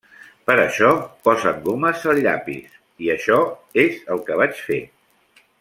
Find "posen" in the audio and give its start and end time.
1.27-1.59